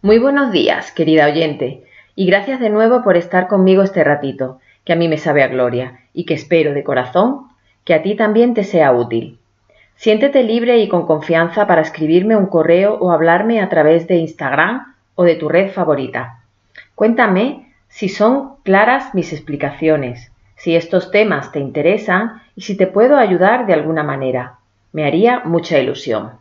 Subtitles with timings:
[0.00, 1.82] Muy buenos días, querida oyente,
[2.14, 5.48] y gracias de nuevo por estar conmigo este ratito, que a mí me sabe a
[5.48, 7.48] gloria, y que espero de corazón
[7.82, 9.40] que a ti también te sea útil.
[9.96, 14.94] Siéntete libre y con confianza para escribirme un correo o hablarme a través de Instagram
[15.16, 16.44] o de tu red favorita.
[16.94, 23.16] Cuéntame si son claras mis explicaciones, si estos temas te interesan y si te puedo
[23.16, 24.58] ayudar de alguna manera.
[24.92, 26.34] Me haría mucha ilusión.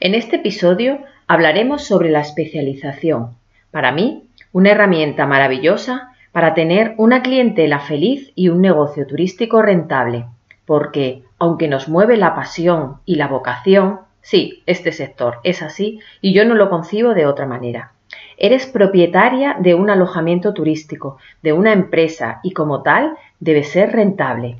[0.00, 3.30] En este episodio hablaremos sobre la especialización.
[3.70, 10.26] Para mí, una herramienta maravillosa para tener una clientela feliz y un negocio turístico rentable,
[10.66, 16.32] porque aunque nos mueve la pasión y la vocación, sí, este sector es así y
[16.32, 17.92] yo no lo concibo de otra manera.
[18.36, 24.56] Eres propietaria de un alojamiento turístico, de una empresa y como tal debe ser rentable.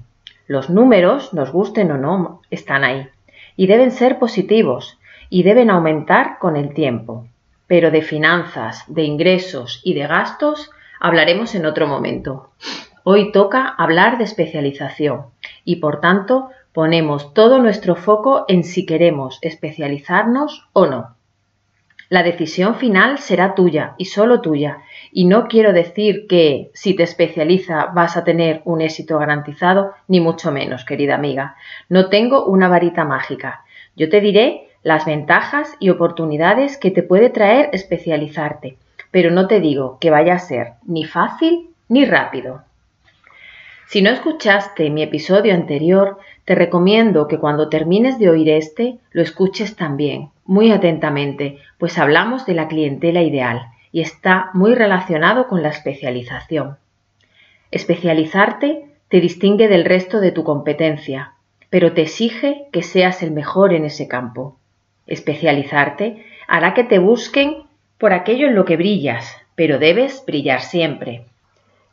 [0.46, 3.08] Los números, nos gusten o no, están ahí
[3.56, 4.98] y deben ser positivos
[5.32, 7.26] y deben aumentar con el tiempo.
[7.66, 12.50] Pero de finanzas, de ingresos y de gastos hablaremos en otro momento.
[13.02, 15.28] Hoy toca hablar de especialización
[15.64, 21.16] y por tanto ponemos todo nuestro foco en si queremos especializarnos o no.
[22.10, 27.04] La decisión final será tuya y solo tuya, y no quiero decir que si te
[27.04, 31.56] especializa vas a tener un éxito garantizado, ni mucho menos, querida amiga.
[31.88, 33.64] No tengo una varita mágica.
[33.96, 38.76] Yo te diré las ventajas y oportunidades que te puede traer especializarte,
[39.10, 42.62] pero no te digo que vaya a ser ni fácil ni rápido.
[43.86, 49.20] Si no escuchaste mi episodio anterior, te recomiendo que cuando termines de oír este, lo
[49.20, 55.62] escuches también, muy atentamente, pues hablamos de la clientela ideal y está muy relacionado con
[55.62, 56.78] la especialización.
[57.70, 61.34] Especializarte te distingue del resto de tu competencia,
[61.68, 64.56] pero te exige que seas el mejor en ese campo.
[65.06, 67.64] Especializarte hará que te busquen
[67.98, 71.26] por aquello en lo que brillas, pero debes brillar siempre.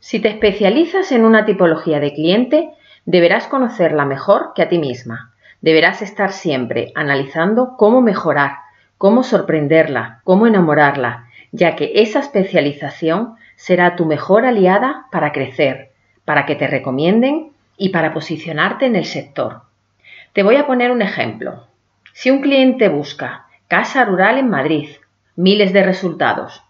[0.00, 2.70] Si te especializas en una tipología de cliente,
[3.04, 5.32] deberás conocerla mejor que a ti misma.
[5.60, 8.56] Deberás estar siempre analizando cómo mejorar,
[8.96, 15.90] cómo sorprenderla, cómo enamorarla, ya que esa especialización será tu mejor aliada para crecer,
[16.24, 19.62] para que te recomienden y para posicionarte en el sector.
[20.32, 21.66] Te voy a poner un ejemplo.
[22.20, 24.90] Si un cliente busca casa rural en Madrid,
[25.36, 26.62] miles de resultados.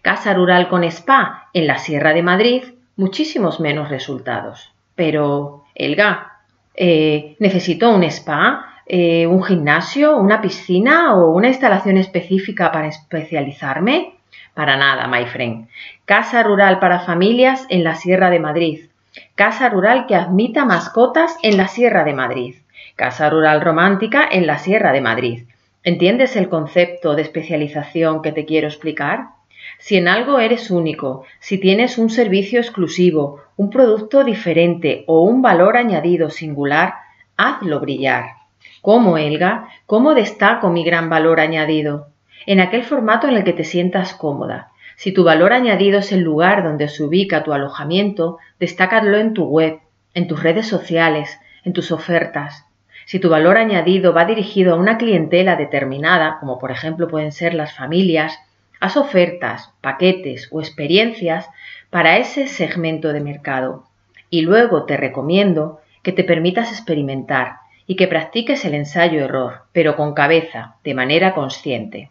[0.00, 2.62] Casa rural con spa en la Sierra de Madrid,
[2.94, 4.72] muchísimos menos resultados.
[4.94, 6.36] Pero, Elga,
[6.76, 14.14] eh, ¿necesito un spa, eh, un gimnasio, una piscina o una instalación específica para especializarme?
[14.54, 15.66] Para nada, my friend.
[16.04, 18.88] Casa rural para familias en la Sierra de Madrid.
[19.34, 22.54] Casa rural que admita mascotas en la Sierra de Madrid.
[22.96, 25.44] Casa Rural Romántica en la Sierra de Madrid.
[25.84, 29.26] ¿Entiendes el concepto de especialización que te quiero explicar?
[29.78, 35.42] Si en algo eres único, si tienes un servicio exclusivo, un producto diferente o un
[35.42, 36.94] valor añadido singular,
[37.36, 38.30] hazlo brillar.
[38.80, 39.68] ¿Cómo, Elga?
[39.84, 42.08] ¿Cómo destaco mi gran valor añadido?
[42.46, 44.70] En aquel formato en el que te sientas cómoda.
[44.96, 49.44] Si tu valor añadido es el lugar donde se ubica tu alojamiento, destácalo en tu
[49.44, 49.80] web,
[50.14, 52.65] en tus redes sociales, en tus ofertas.
[53.06, 57.54] Si tu valor añadido va dirigido a una clientela determinada, como por ejemplo pueden ser
[57.54, 58.36] las familias,
[58.80, 61.48] haz ofertas, paquetes o experiencias
[61.88, 63.84] para ese segmento de mercado.
[64.28, 70.12] Y luego te recomiendo que te permitas experimentar y que practiques el ensayo-error, pero con
[70.12, 72.10] cabeza, de manera consciente.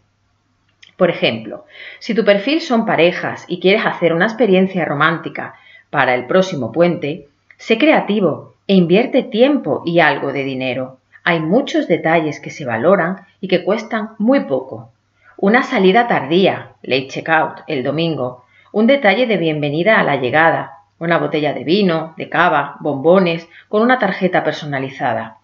[0.96, 1.66] Por ejemplo,
[1.98, 5.56] si tu perfil son parejas y quieres hacer una experiencia romántica
[5.90, 10.98] para el próximo puente, sé creativo e invierte tiempo y algo de dinero.
[11.24, 14.90] Hay muchos detalles que se valoran y que cuestan muy poco.
[15.36, 21.18] Una salida tardía, late checkout, el domingo, un detalle de bienvenida a la llegada, una
[21.18, 25.38] botella de vino, de cava, bombones, con una tarjeta personalizada.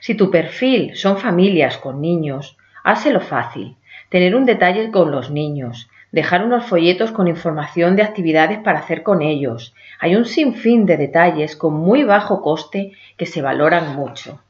[0.00, 3.76] Si tu perfil son familias con niños, házelo fácil.
[4.10, 9.02] Tener un detalle con los niños, dejar unos folletos con información de actividades para hacer
[9.02, 9.74] con ellos.
[10.00, 14.40] Hay un sinfín de detalles con muy bajo coste que se valoran mucho.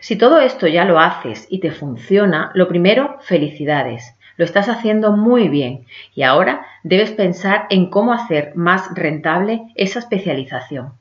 [0.00, 4.16] Si todo esto ya lo haces y te funciona, lo primero, felicidades.
[4.36, 10.00] Lo estás haciendo muy bien y ahora debes pensar en cómo hacer más rentable esa
[10.00, 10.92] especialización.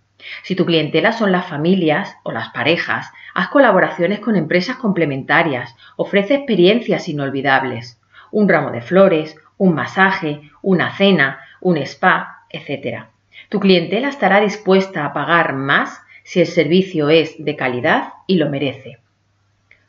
[0.43, 6.35] Si tu clientela son las familias o las parejas, haz colaboraciones con empresas complementarias, ofrece
[6.35, 7.99] experiencias inolvidables
[8.33, 13.05] un ramo de flores, un masaje, una cena, un spa, etc.
[13.49, 18.49] Tu clientela estará dispuesta a pagar más si el servicio es de calidad y lo
[18.49, 18.97] merece.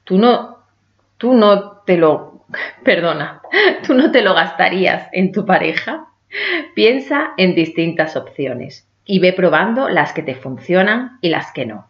[0.04, 0.58] Tú no,
[1.16, 2.44] tú no te lo
[2.84, 3.40] perdona,
[3.86, 6.06] ¿tú no te lo gastarías en tu pareja?
[6.74, 11.86] Piensa en distintas opciones y ve probando las que te funcionan y las que no.